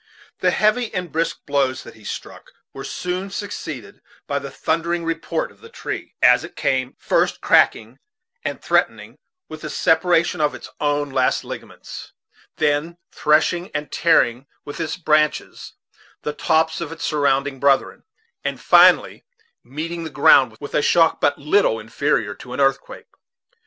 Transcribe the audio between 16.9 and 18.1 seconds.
its surrounding brethren,